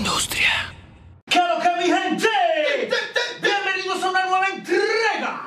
[0.00, 0.72] industria.
[1.28, 2.26] ¿Qué es lo que mi gente?
[3.42, 5.42] Bienvenidos a una nueva entrega.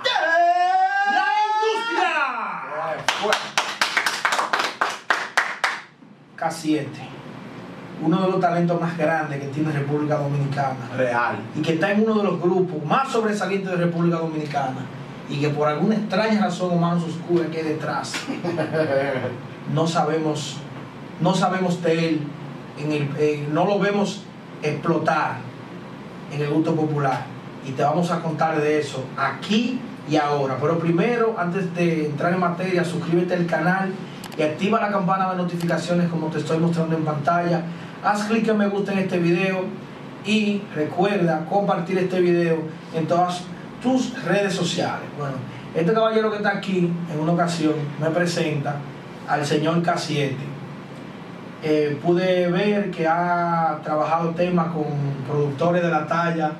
[1.17, 2.13] La industria.
[6.37, 6.85] K7.
[8.03, 10.87] Uno de los talentos más grandes que tiene República Dominicana.
[10.95, 11.37] Real.
[11.55, 14.85] Y que está en uno de los grupos más sobresalientes de República Dominicana.
[15.31, 18.13] Y que por alguna extraña razón o manos oscuras que hay detrás.
[19.73, 20.57] no sabemos,
[21.21, 22.21] no sabemos de él,
[22.77, 24.25] en el, eh, no lo vemos
[24.63, 25.37] explotar
[26.31, 27.25] en el gusto popular.
[27.65, 30.57] Y te vamos a contar de eso aquí y ahora.
[30.59, 33.91] Pero primero, antes de entrar en materia, suscríbete al canal
[34.37, 37.63] y activa la campana de notificaciones como te estoy mostrando en pantalla.
[38.03, 39.65] Haz clic en me gusta en este video
[40.25, 42.57] y recuerda compartir este video
[42.93, 43.43] en todas
[43.81, 45.07] tus redes sociales.
[45.17, 45.35] Bueno,
[45.75, 48.75] este caballero que está aquí en una ocasión me presenta
[49.27, 50.52] al señor K7.
[51.63, 54.85] Eh, pude ver que ha trabajado temas con
[55.25, 56.51] productores de la talla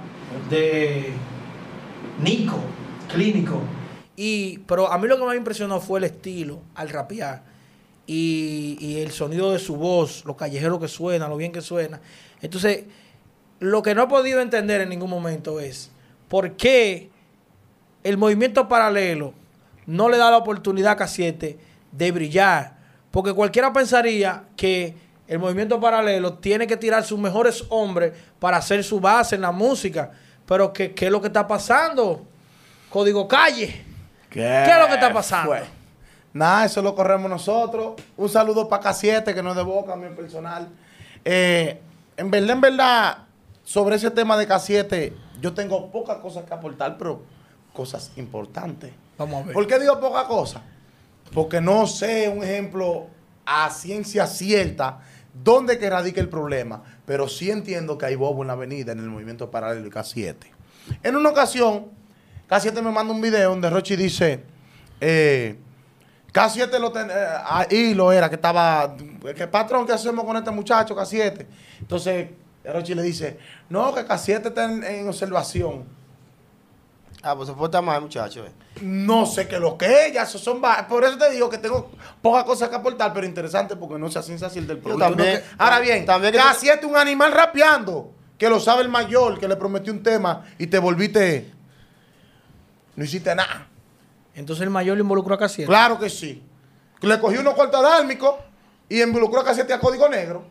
[0.49, 1.11] de
[2.21, 2.57] Nico,
[3.11, 3.59] Clínico.
[4.15, 7.43] Y, pero a mí lo que más me impresionó fue el estilo al rapear
[8.07, 11.99] y, y el sonido de su voz, lo callejero que suena, lo bien que suena.
[12.41, 12.85] Entonces,
[13.59, 15.91] lo que no he podido entender en ningún momento es
[16.29, 17.09] por qué
[18.03, 19.33] el movimiento paralelo
[19.85, 21.57] no le da la oportunidad a K7
[21.91, 22.82] de brillar.
[23.13, 24.97] Porque cualquiera pensaría que
[25.27, 29.51] el movimiento paralelo tiene que tirar sus mejores hombres para hacer su base en la
[29.51, 30.09] música.
[30.47, 32.25] Pero ¿qué, qué es lo que está pasando?
[32.89, 33.85] Código Calle.
[34.31, 35.51] ¿Qué, es lo que está pasando?
[35.51, 35.61] fue?
[36.33, 38.01] Nada, eso lo corremos nosotros.
[38.17, 40.67] Un saludo para K7, que no es de boca, mi personal.
[41.23, 41.79] Eh,
[42.17, 43.17] en verdad, en verdad,
[43.63, 47.21] sobre ese tema de K7, yo tengo pocas cosas que aportar, pero
[47.73, 48.91] cosas importantes.
[49.19, 49.53] Vamos a ver.
[49.53, 50.63] ¿Por qué digo poca cosa?
[51.33, 53.07] Porque no sé, un ejemplo
[53.45, 54.99] a ciencia cierta,
[55.33, 58.99] dónde que radica el problema, pero sí entiendo que hay bobo en la avenida, en
[58.99, 60.35] el movimiento paralelo y K7.
[61.01, 61.87] En una ocasión,
[62.49, 64.43] K7 me manda un video donde Rochi dice,
[65.01, 65.57] eh,
[66.31, 68.95] K7 lo ten- eh, ahí lo era, que estaba,
[69.35, 71.45] que patrón, ¿qué hacemos con este muchacho K7?
[71.79, 72.29] Entonces,
[72.63, 73.37] Rochi le dice,
[73.69, 75.85] no, que K7 está en observación.
[77.25, 78.45] Ah, pues se porta mal, muchacho.
[78.45, 78.51] eh.
[78.81, 81.89] No sé qué lo que es, ya eso son Por eso te digo que tengo
[82.21, 85.07] pocas cosas que aportar, pero interesante porque no se ciencia cierta del problema.
[85.07, 89.39] también- Ahora bien, también que- K7 es un animal rapeando, que lo sabe el mayor,
[89.39, 91.49] que le prometió un tema y te volviste.
[92.97, 93.67] No hiciste nada.
[94.35, 95.65] Entonces el mayor le involucró a K7.
[95.65, 96.43] Claro que sí.
[96.99, 98.35] Que Le cogió unos dálmicos
[98.89, 100.43] y involucró a K7 a código negro.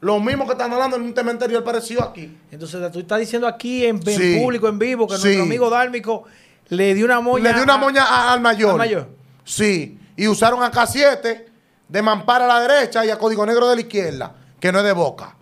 [0.00, 2.36] Lo mismo que están hablando en un tema anterior parecido aquí.
[2.52, 4.38] Entonces tú estás diciendo aquí en, en Sí.
[4.40, 5.22] público, en vivo, que Sí.
[5.24, 6.24] nuestro amigo Dálmico
[6.68, 7.42] le dio una moña.
[7.44, 8.70] Le dio una moña a- al mayor.
[8.72, 9.08] al mayor.
[9.44, 9.98] Sí.
[10.16, 11.46] Y usaron a K7
[11.88, 14.84] de mampara a la derecha y a código negro de la izquierda, que no es
[14.84, 15.34] de boca.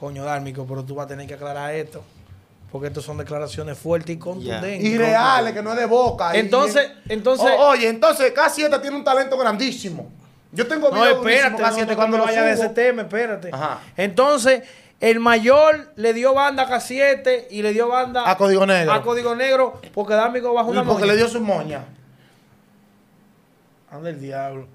[0.00, 2.02] Coño, Dálmico, pero tú vas a tener que aclarar esto.
[2.70, 4.82] Porque estas son declaraciones fuertes y contundentes.
[4.82, 6.34] Y reales, que no es de boca.
[6.34, 7.46] Entonces, y- entonces.
[7.58, 10.10] O- oye, entonces K7 tiene un talento grandísimo.
[10.54, 13.50] Yo tengo no, espérate, durísimos no, K7 no, cuando vaya de ese tema, espérate.
[13.52, 13.80] Ajá.
[13.96, 14.62] Entonces,
[15.00, 18.92] el mayor le dio banda a K7 y le dio banda A Código Negro.
[18.92, 21.12] A Código Negro porque Dálmico bajó una Y porque moña.
[21.12, 21.84] le dio su moña.
[23.90, 24.66] Anda el diablo.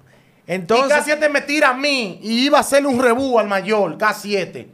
[0.46, 3.96] Y Entonces, K7 me tira a mí y iba a hacerle un rebú al mayor,
[3.98, 4.66] K7.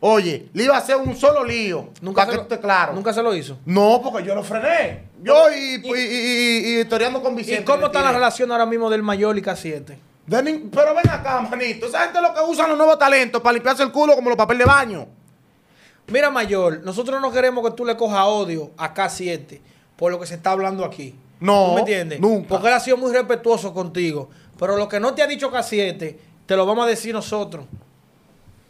[0.00, 1.88] Oye, le iba a hacer un solo lío.
[2.02, 2.92] nunca para se que lo- tú estés claro.
[2.92, 3.58] Nunca se lo hizo.
[3.64, 5.08] No, porque yo lo frené.
[5.22, 6.84] Yo y, y, y, y- y
[7.20, 7.62] con Vicente.
[7.62, 9.96] ¿Y cómo está la relación ahora mismo del mayor y K7?
[10.28, 11.86] De Pero ven acá, manito.
[11.86, 14.66] Esa gente lo que usan los nuevos talentos para limpiarse el culo como los papeles
[14.66, 15.08] de baño.
[16.08, 19.58] Mira, mayor, nosotros no queremos que tú le cojas odio a K7
[19.96, 21.14] por lo que se está hablando aquí.
[21.40, 22.20] No, ¿Tú me entiendes?
[22.20, 22.48] nunca.
[22.48, 24.28] Porque él ha sido muy respetuoso contigo.
[24.58, 27.64] Pero lo que no te ha dicho K7, te lo vamos a decir nosotros.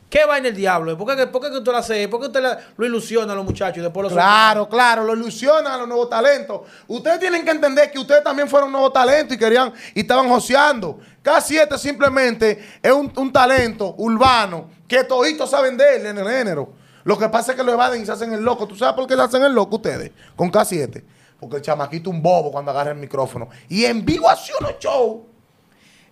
[0.08, 0.96] ¿Qué va en el diablo?
[0.96, 2.08] ¿Por qué, por qué usted lo hace?
[2.08, 2.42] ¿Por qué usted
[2.76, 6.08] lo ilusiona a los muchachos y después los Claro, claro, lo ilusionan a los nuevos
[6.08, 6.62] talentos.
[6.86, 10.98] Ustedes tienen que entender que ustedes también fueron nuevos talentos y querían y estaban joseando.
[11.22, 16.72] K7 simplemente es un, un talento urbano que toditos saben de él en el género.
[17.04, 18.66] Lo que pasa es que lo evaden y se hacen el loco.
[18.66, 21.04] ¿Tú sabes por qué se hacen el loco ustedes con K7?
[21.38, 23.48] Porque el chamaquito un bobo cuando agarra el micrófono.
[23.68, 25.27] Y en vivo hace unos show.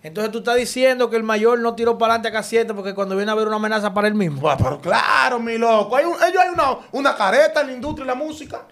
[0.06, 3.17] Entonces tú estás diciendo que el mayor no tiró para adelante a K7 porque cuando
[3.17, 4.41] viene a haber una amenaza para él mismo.
[4.41, 5.97] Pues, pero claro, mi loco.
[5.97, 8.62] Hay un- ellos hay una, una careta en la industria de la música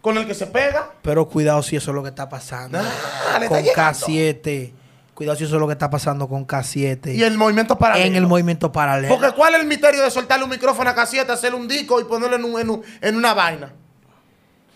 [0.00, 0.90] con el que se pega.
[1.02, 3.98] Pero cuidado si eso es lo que está pasando Ah, con está llegando.
[4.06, 4.72] K7.
[5.14, 7.14] Cuidado si eso es lo que está pasando con K7.
[7.14, 8.06] Y el movimiento paralelo.
[8.06, 9.14] en el movimiento paralelo.
[9.14, 12.04] Porque ¿cuál es el misterio de soltarle un micrófono a K7, hacerle un disco y
[12.04, 13.72] ponerlo en, un- en un- en una vaina?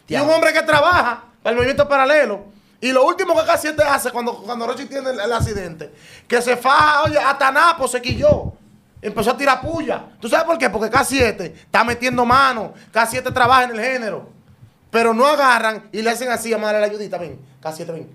[0.08, 2.44] Y un hombre que trabaja para el movimiento paralelo.
[2.80, 5.90] Y lo último que K7 hace cuando, cuando Rochi tiene el, el accidente,
[6.28, 8.52] que se faja, oye, hasta Napo se quilló.
[9.00, 10.04] Empezó a tirar puya.
[10.20, 10.68] ¿Tú sabes por qué?
[10.70, 12.74] Porque K7 está metiendo mano.
[12.92, 14.30] K7 trabaja en el género.
[14.90, 17.18] Pero no agarran y le hacen así a madre la ayudita.
[17.18, 18.08] Ven, K7, ven.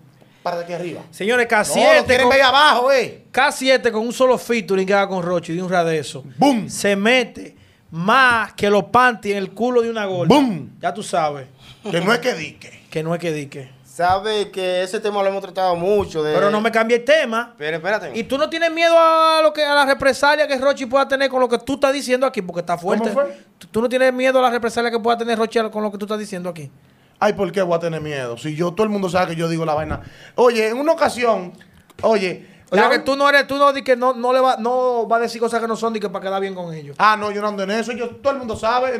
[0.43, 1.01] Para de aquí arriba.
[1.11, 3.25] Señores, No, lo K7, quieren con, abajo, eh.
[3.31, 6.23] K7 con un solo featuring que haga con Rochi de un radezo.
[6.37, 6.67] ¡Bum!
[6.67, 7.55] Se mete
[7.91, 10.33] más que los panties en el culo de una gorda.
[10.33, 10.69] ¡Bum!
[10.79, 11.47] Ya tú sabes
[11.89, 12.83] Que no es que dique.
[12.89, 13.69] que no es que dique.
[14.01, 16.23] Sabe que ese tema lo hemos tratado mucho.
[16.23, 16.33] De...
[16.33, 17.53] Pero no me cambie el tema.
[17.57, 18.11] Pero espérate.
[18.17, 21.29] Y tú no tienes miedo a lo que a la represalia que Rochi pueda tener
[21.29, 23.09] con lo que tú estás diciendo aquí, porque está fuerte.
[23.09, 23.37] ¿Cómo fue?
[23.59, 25.99] Tú, tú no tienes miedo a la represalia que pueda tener Rochi con lo que
[25.99, 26.71] tú estás diciendo aquí.
[27.19, 28.35] Ay, ¿por qué voy a tener miedo?
[28.39, 30.01] Si yo, todo el mundo sabe que yo digo la vaina.
[30.33, 31.53] Oye, en una ocasión,
[32.01, 32.47] oye.
[32.71, 35.07] O sea que tú no eres, tú no di que no, no le va, no
[35.07, 36.95] va a decir cosas que no son, di que para quedar bien con ellos.
[36.97, 37.91] Ah, no, yo no ando en eso.
[37.91, 38.99] Yo, todo el mundo sabe.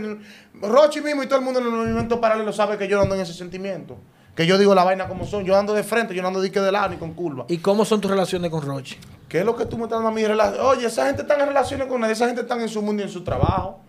[0.61, 3.15] Rochi mismo y todo el mundo en el movimiento paralelo sabe que yo no ando
[3.15, 3.97] en ese sentimiento.
[4.41, 5.45] Que yo digo la vaina como son.
[5.45, 7.45] Yo ando de frente, yo no ando de que de lado ni con curva.
[7.47, 8.97] ¿Y cómo son tus relaciones con Rochi?
[9.29, 10.23] ¿Qué es lo que tú me estás dando a mí?
[10.61, 12.13] Oye, esa gente está en relaciones con nadie.
[12.13, 13.79] Esa gente está en su mundo y en su trabajo.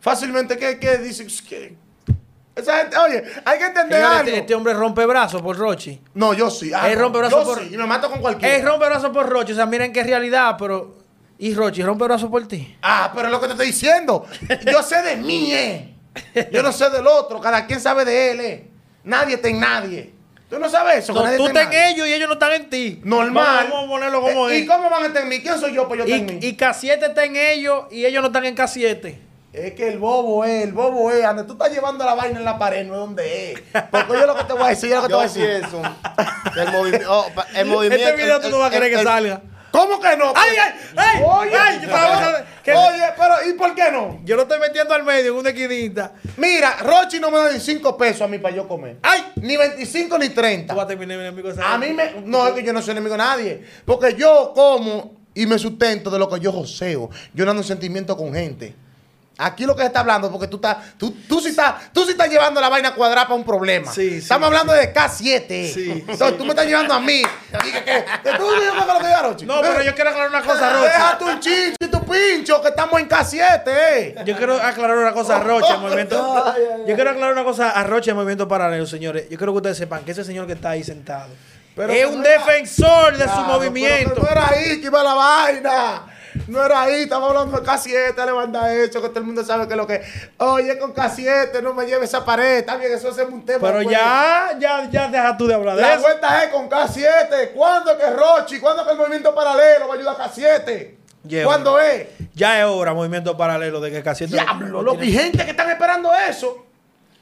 [0.00, 1.28] Fácilmente, ¿qué, qué dicen?
[1.48, 1.76] ¿Qué?
[2.54, 4.28] Esa gente, oye, hay que entender Señores, algo.
[4.28, 6.00] este, este hombre rompe brazos por Rochi.
[6.14, 6.72] No, yo sí.
[6.74, 8.56] Ah, Él rompe brazos por- sí, y me mato con cualquiera.
[8.56, 9.52] Él rompe brazos por Rochi.
[9.52, 10.96] O sea, miren qué realidad, pero.
[11.38, 12.76] ¿Y Rochi rompe brazos por ti?
[12.82, 14.26] Ah, pero es lo que te estoy diciendo.
[14.70, 15.94] Yo sé de mí, eh.
[16.52, 17.40] Yo no sé del otro.
[17.40, 18.70] Cada quien sabe de él, eh.
[19.04, 20.12] Nadie está en nadie.
[20.48, 21.14] ¿Tú no sabes eso?
[21.14, 23.00] No, tú está estás en ellos y ellos no están en ti.
[23.04, 23.68] Normal.
[23.70, 24.62] Vamos, vamos a ponerlo como Eh, es.
[24.62, 25.40] ¿Y cómo van a estar en mí?
[25.40, 25.88] ¿Quién soy yo?
[25.88, 26.38] Pues yo estoy en mí.
[26.42, 29.16] Y, y K7 está en ellos y ellos no están en K7.
[29.54, 31.22] Es que el bobo es, el bobo es.
[31.22, 33.60] Donde tú estás llevando la vaina en la pared, no es donde es.
[33.90, 35.32] Porque yo lo que te voy a decir, yo lo que te voy Yo a
[35.32, 35.68] decir.
[36.54, 38.08] que el, movi- oh, el movimiento.
[38.08, 39.42] Este video tú no vas a querer el- que el- salga.
[39.72, 40.32] ¿Cómo que no?
[40.36, 41.22] ¡Ay, ay, ay!
[41.24, 44.20] Oye, ay, yo estaba- que- oye, pero ¿y por qué no?
[44.22, 46.12] Yo lo estoy metiendo al medio en una esquinita.
[46.36, 48.98] Mira, Rochi no me da ni 5 pesos a mí para yo comer.
[49.02, 49.32] ¡Ay!
[49.36, 50.74] Ni 25 ni 30.
[50.74, 51.48] Tú vas a terminar mi enemigo.
[51.64, 52.12] A mí me.
[52.24, 53.64] No, es que yo no soy enemigo de nadie.
[53.86, 57.08] Porque yo como y me sustento de lo que yo joseo.
[57.32, 58.74] Yo no ando en sentimiento con gente.
[59.38, 62.10] Aquí lo que se está hablando, porque tú estás, tú, tú sí estás, tú sí
[62.12, 63.90] estás llevando la vaina cuadrada para un problema.
[63.90, 65.72] Sí, sí, Estamos hablando de K7.
[65.72, 67.22] Sí, Entonces tú me estás llevando a mí.
[67.22, 68.98] Y que, que, que tú lo
[69.38, 69.44] que.
[69.46, 70.84] No, pero Eh, yo quiero aclarar una cosa, Rochi.
[70.84, 74.14] Deja tu chincho y tu pincho, que estamos en K7, eh.
[74.26, 76.54] Yo quiero aclarar una cosa a Roche, el movimiento.
[76.86, 79.24] Yo quiero aclarar una cosa a Roche, el movimiento paralelo, señores.
[79.30, 81.28] Yo quiero que ustedes sepan que ese señor que está ahí sentado
[81.74, 84.14] Pero es un no era- defensor de su Claro, movimiento.
[84.14, 86.02] pero que No era ahí que iba la vaina.
[86.48, 89.68] No era ahí, estamos hablando de K7, le manda eso, que todo el mundo sabe
[89.68, 90.02] que lo que.
[90.38, 92.58] Oye, con K7, no me lleve esa pared.
[92.58, 93.60] Está bien, eso es un tema.
[93.60, 93.90] Pero pues.
[93.90, 96.02] ya, ya, ya deja tú de hablar de La eso.
[96.02, 97.52] vuelta es con K7.
[97.54, 98.60] ¿Cuándo es que Rochi?
[98.60, 100.94] ¿Cuándo es que el movimiento paralelo va a ayudar a K7?
[101.26, 101.44] Lleva.
[101.44, 102.06] ¿Cuándo es?
[102.34, 105.02] Ya es hora, movimiento paralelo, de que casi Diablo, loco.
[105.02, 106.66] Y gente que están esperando eso.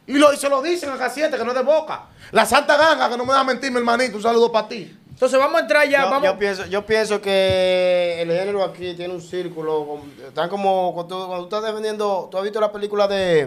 [0.06, 2.02] Y, lo, y se lo dicen a K7, que no es de boca.
[2.30, 4.16] La Santa Ganga, que no me da mentir, mi hermanito.
[4.16, 4.96] Un saludo para ti.
[5.20, 6.22] Entonces vamos a entrar ya, yo, vamos.
[6.24, 9.98] yo pienso, yo pienso que el género aquí tiene un círculo.
[10.26, 12.28] Están como cuando tú, cuando tú estás defendiendo.
[12.30, 13.40] ¿Tú has visto la película de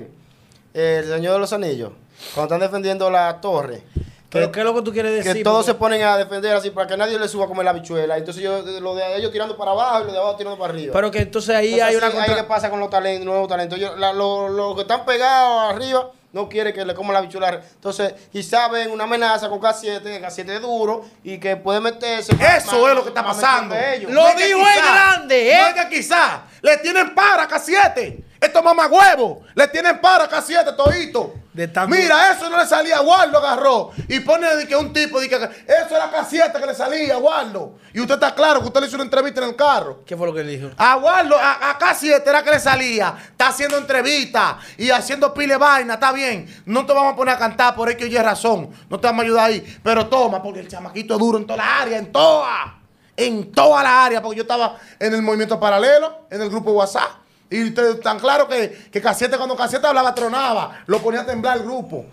[0.75, 1.91] eh, El Señor de los Anillos?
[2.35, 3.81] Cuando están defendiendo la torre.
[4.29, 5.33] Pero que- ¿qué es lo que tú quieres decir?
[5.33, 7.73] que todos se ponen a defender así para que nadie le suba a comer la
[7.73, 8.17] bichuela.
[8.19, 10.93] Entonces yo, lo de ellos tirando para abajo y lo de abajo tirando para arriba.
[10.93, 13.47] Pero que entonces ahí Entonces, hay una ahí contra- qué pasa con los talentos, nuevos
[13.47, 13.79] talentos.
[13.79, 17.61] Yo- la- lo- Los que están pegados arriba no quieren que le coman la bichuela.
[17.75, 22.33] Entonces, y saben una amenaza con K7, que K7 es duro y que puede meterse.
[22.33, 22.41] Eso
[22.81, 23.73] más- es lo que está pasando.
[24.09, 25.61] Lo No dijo quizá- el grande, ¿eh?
[25.61, 28.23] No es que quizá le tienen para K7.
[28.43, 31.33] Estos mamagüevos le tienen para K7 todito.
[31.53, 33.91] De tanto- Mira, eso no le salía a Waldo, agarró.
[34.09, 37.17] Y pone de que un tipo, de que eso era K7 que le salía a
[37.19, 37.77] Waldo.
[37.93, 40.03] Y usted está claro que usted le hizo una entrevista en el carro.
[40.05, 40.71] ¿Qué fue lo que él dijo?
[40.77, 43.15] A Waldo, a, a K7 era que le salía.
[43.31, 45.93] Está haciendo entrevistas y haciendo pile vaina.
[45.93, 46.63] Está bien.
[46.65, 48.71] No te vamos a poner a cantar por X o Y razón.
[48.89, 49.79] No te vamos a ayudar ahí.
[49.83, 52.79] Pero toma, porque el chamaquito es duro en toda la área, en toda.
[53.15, 54.21] En toda la área.
[54.21, 57.22] Porque yo estaba en el movimiento paralelo, en el grupo WhatsApp.
[57.53, 60.81] Y ustedes tan claro que, que K7 cuando K7 hablaba tronaba.
[60.87, 62.03] Lo ponía a temblar el grupo.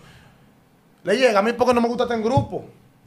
[1.03, 2.63] Le llega a mí porque no me gusta estar en grupo.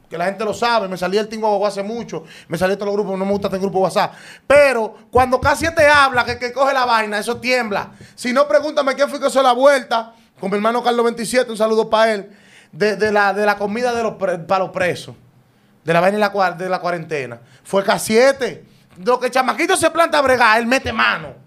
[0.09, 0.89] Que la gente lo sabe.
[0.89, 2.25] Me salí el Tingo hace mucho.
[2.49, 3.17] Me salí de todos los grupos.
[3.17, 4.15] No me gusta estar en grupo WhatsApp.
[4.45, 7.91] Pero cuando casi te habla, que, que coge la vaina, eso tiembla.
[8.15, 10.13] Si no, pregúntame quién fue que hizo la vuelta.
[10.37, 12.29] Con mi hermano Carlos 27, un saludo para él.
[12.73, 15.15] De, la, de la comida de los para los presos.
[15.85, 17.39] De la vaina de la, de la cuarentena.
[17.63, 18.61] Fue K7.
[19.05, 21.44] Lo que el chamaquito se planta a bregar, él mete mano.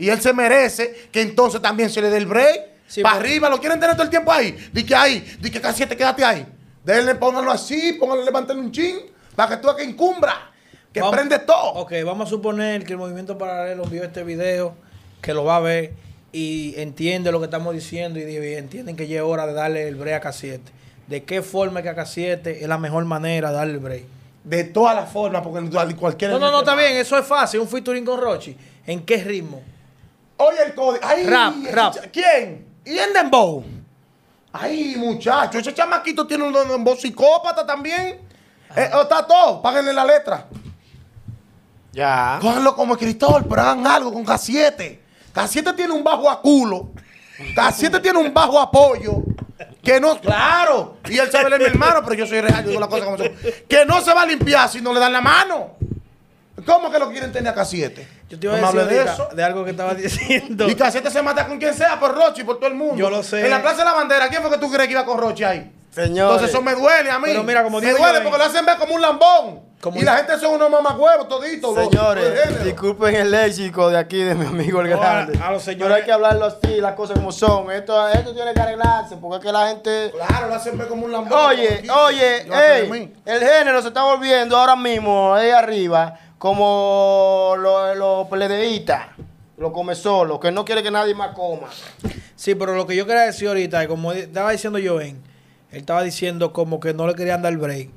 [0.00, 2.68] Y él se merece que entonces también se le dé el break.
[2.86, 4.56] Sí, para arriba, lo quieren tener todo el tiempo ahí.
[4.72, 6.44] Di que ahí, di que casi te quédate ahí.
[6.84, 8.96] Denle, pónganlo así, pónganlo, levanten un chin,
[9.36, 10.50] para que tú que incumbra,
[10.92, 11.74] que Vamos- prende todo.
[11.74, 14.74] Ok, vamos a suponer que el movimiento paralelo vio este video,
[15.20, 15.92] que lo va a ver
[16.32, 18.22] y entiende lo que estamos diciendo y
[18.54, 20.60] entienden que ya es hora de darle el break a K7.
[21.06, 24.04] ¿De qué forma que a K7 es la mejor manera de darle el break?
[24.42, 26.30] de todas las formas, porque cualquier.
[26.30, 28.56] No, no, no, está bien, eso es fácil, un featuring con Rochi.
[28.86, 29.62] ¿En qué ritmo?
[30.40, 31.04] Oye el código.
[31.06, 31.94] Ay, Rap, rap.
[32.12, 32.66] ¿Quién?
[32.84, 33.64] ¿Y en Dembow?
[34.52, 38.20] Ay, muchacho, ese chamaquito tiene un Dembow psicópata también.
[38.74, 40.46] Eh, está todo, páguenle la letra.
[41.92, 42.38] Ya.
[42.40, 44.98] Cójanlo como escritor, pero hagan algo con K7.
[45.34, 46.90] K7 tiene un bajo a culo.
[47.54, 49.22] K7 tiene un bajo apoyo.
[49.82, 50.96] Que no, claro.
[51.08, 53.18] Y él sabe leer mi hermano, pero yo soy real, yo digo la cosa como
[53.18, 53.32] son.
[53.68, 55.76] Que no se va a limpiar si no le dan la mano.
[56.70, 58.06] ¿Cómo que lo quieren tener a K7?
[58.28, 59.28] Yo te iba a No decir de eso.
[59.32, 60.68] de algo que estaba diciendo.
[60.68, 62.96] Y K7 se mata con quien sea, por Rochi, por todo el mundo.
[62.96, 63.44] Yo lo sé.
[63.44, 65.44] En la Plaza de la Bandera, ¿quién fue que tú crees que iba con Rochi
[65.44, 65.72] ahí?
[65.90, 66.34] Señores.
[66.34, 67.24] Entonces eso me duele a mí.
[67.26, 68.38] Pero mira, como me duele yo, porque eh.
[68.38, 69.70] lo hacen ver como un lambón.
[69.80, 71.74] Como y un- la gente son unos mamagüevos toditos.
[71.74, 75.38] Señores, disculpen el léxico de aquí de mi amigo el No, a- grande.
[75.42, 77.72] a los señores- Pero hay que hablarlo así, las cosas como son.
[77.72, 80.12] Esto, esto tiene que arreglarse porque es que la gente.
[80.14, 81.32] Claro, lo hacen ver como un lambón.
[81.46, 82.36] Oye, oye,
[82.82, 89.08] ey, el género se está volviendo ahora mismo ahí arriba como los lo peledeístas,
[89.58, 91.68] los come solo, que no quiere que nadie más coma.
[92.34, 95.22] Sí, pero lo que yo quería decir ahorita, como estaba diciendo Joven,
[95.70, 97.90] él estaba diciendo como que no le querían dar break.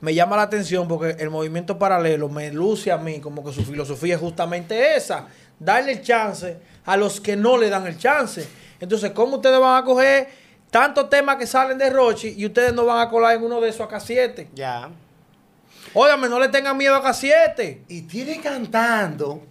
[0.00, 3.62] Me llama la atención porque el movimiento paralelo me luce a mí como que su
[3.62, 5.26] filosofía es justamente esa,
[5.58, 8.48] darle el chance a los que no le dan el chance.
[8.80, 10.28] Entonces, ¿cómo ustedes van a coger
[10.70, 13.68] tantos temas que salen de Rochi y ustedes no van a colar en uno de
[13.68, 14.48] esos acá 7?
[14.54, 14.88] Ya.
[15.94, 17.84] Óyame, no le tengan miedo a K7.
[17.88, 19.42] Y tiene cantando.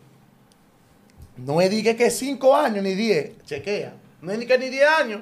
[1.37, 3.43] No es dije que 5 años ni 10.
[3.45, 3.93] Chequea.
[4.21, 5.21] No es ni que ni 10 años.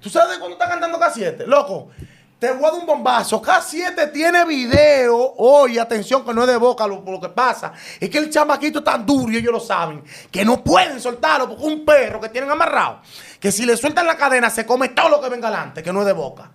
[0.00, 1.44] ¿Tú sabes de cuándo está cantando K7?
[1.46, 1.90] Loco,
[2.38, 3.42] te voy a dar un bombazo.
[3.42, 5.34] K7 tiene video.
[5.36, 7.72] Oye, atención, que no es de boca lo, lo que pasa.
[8.00, 10.02] Es que el chamaquito es tan duro y ellos lo saben.
[10.30, 13.00] Que no pueden soltarlo porque un perro que tienen amarrado.
[13.38, 15.82] Que si le sueltan la cadena se come todo lo que venga adelante.
[15.82, 16.50] Que no es de boca.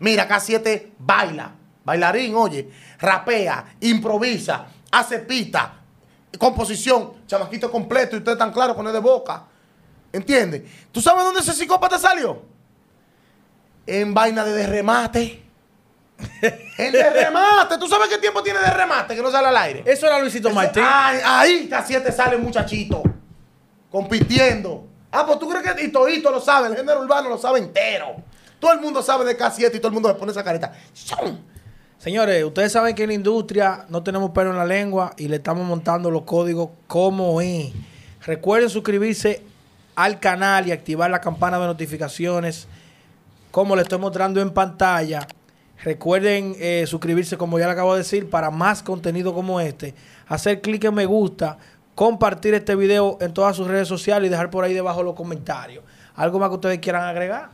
[0.00, 1.52] Mira, K7 baila.
[1.86, 2.68] Bailarín, oye.
[2.98, 5.76] Rapea, improvisa, hace pista,
[6.36, 9.44] composición, chamaquito completo y usted tan claro no es de boca.
[10.12, 10.62] ¿Entiendes?
[10.90, 12.42] ¿Tú sabes dónde ese psicópata salió?
[13.86, 15.42] En vaina de derremate.
[16.78, 17.78] en derremate.
[17.78, 19.84] ¿Tú sabes qué tiempo tiene de remate que no sale al aire?
[19.86, 20.82] Eso era Luisito Martín.
[20.84, 23.02] Ay, ahí casi te sale muchachito.
[23.92, 24.88] Compitiendo.
[25.12, 28.16] Ah, pues tú crees que y todito lo sabe, el género urbano lo sabe entero.
[28.58, 30.72] Todo el mundo sabe de K7 y todo el mundo le pone esa careta.
[30.92, 31.38] ¡Shum!
[31.98, 35.36] Señores, ustedes saben que en la industria no tenemos pelo en la lengua y le
[35.36, 37.72] estamos montando los códigos como es.
[38.24, 39.42] Recuerden suscribirse
[39.94, 42.68] al canal y activar la campana de notificaciones
[43.50, 45.26] como le estoy mostrando en pantalla.
[45.82, 49.94] Recuerden eh, suscribirse, como ya le acabo de decir, para más contenido como este.
[50.28, 51.56] Hacer clic en me gusta,
[51.94, 55.82] compartir este video en todas sus redes sociales y dejar por ahí debajo los comentarios.
[56.14, 57.50] ¿Algo más que ustedes quieran agregar?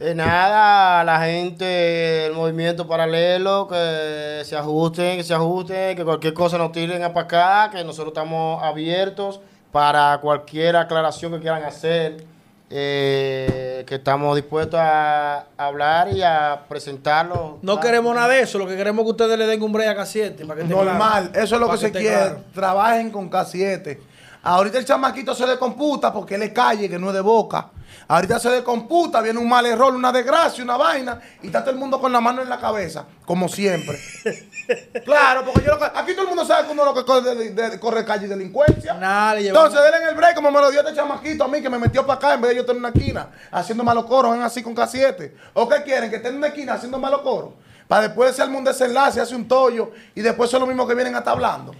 [0.00, 6.34] Eh, nada, la gente del movimiento paralelo, que se ajusten, que se ajusten, que cualquier
[6.34, 9.40] cosa nos tiren para acá, que nosotros estamos abiertos
[9.72, 12.24] para cualquier aclaración que quieran hacer,
[12.70, 17.58] eh, que estamos dispuestos a hablar y a presentarlo.
[17.62, 19.98] No queremos nada de eso, lo que queremos es que ustedes le den un break
[19.98, 20.46] a K7.
[20.46, 21.44] Para que Normal, claro.
[21.44, 22.06] eso es lo Para que se quiere.
[22.16, 22.40] claro.
[22.54, 23.98] Trabajen con K7.
[24.42, 27.70] Ahorita el chamaquito se descomputa porque él es calle, que no es de boca.
[28.06, 31.78] Ahorita se descomputa, viene un mal error, una desgracia, una vaina, y está todo el
[31.78, 33.98] mundo con la mano en la cabeza, como siempre.
[35.04, 37.34] claro, porque yo lo que- aquí todo el mundo sabe que uno lo que corre,
[37.34, 38.94] de, de- corre calle y delincuencia.
[38.94, 41.60] Nada, le Entonces, denle en el break, como me lo dio este chamaquito a mí,
[41.60, 44.04] que me metió para acá en vez de yo estar en una esquina haciendo malos
[44.06, 45.32] coros, ven así con K7.
[45.54, 46.08] ¿O qué quieren?
[46.10, 47.50] Que estén en una esquina haciendo malos coros.
[47.88, 51.14] Para después arma un desenlace, hace un tollo, y después son los mismos que vienen
[51.16, 51.74] hasta hablando.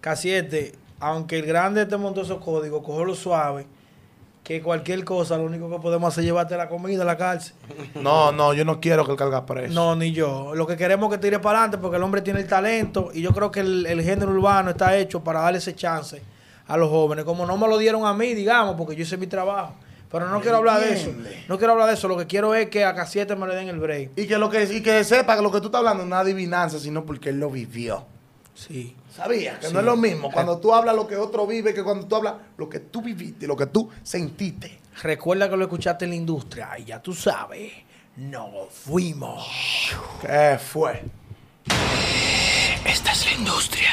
[0.00, 3.66] K7, aunque el grande te montó esos códigos, cógelo suave,
[4.42, 7.54] que cualquier cosa, lo único que podemos hacer es llevarte la comida a la cárcel.
[7.94, 9.74] No, no, yo no quiero que él carga preso.
[9.74, 10.54] No, ni yo.
[10.54, 13.20] Lo que queremos es que tire para adelante porque el hombre tiene el talento y
[13.20, 16.22] yo creo que el, el género urbano está hecho para darle ese chance
[16.66, 17.24] a los jóvenes.
[17.24, 19.74] Como no me lo dieron a mí, digamos, porque yo hice mi trabajo.
[20.10, 21.12] Pero no quiero hablar de eso.
[21.48, 22.08] No quiero hablar de eso.
[22.08, 24.12] Lo que quiero es que a K7 me le den el break.
[24.16, 26.22] Y que lo que y que sepa que lo que tú estás hablando no es
[26.22, 28.06] adivinanza, sino porque él lo vivió.
[28.58, 28.96] Sí.
[29.14, 29.58] ¿Sabías?
[29.60, 29.72] Que Sí.
[29.72, 32.34] no es lo mismo cuando tú hablas lo que otro vive que cuando tú hablas
[32.56, 34.80] lo que tú viviste, lo que tú sentiste.
[35.02, 37.72] Recuerda que lo escuchaste en la industria y ya tú sabes,
[38.16, 39.46] nos fuimos.
[40.20, 41.04] ¿Qué fue?
[42.84, 43.90] Esta es la industria.